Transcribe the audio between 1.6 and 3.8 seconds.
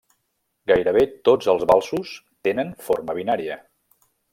valsos tenen forma binària.